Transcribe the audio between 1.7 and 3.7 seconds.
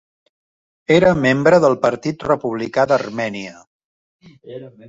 Partit Republicà d'Armènia.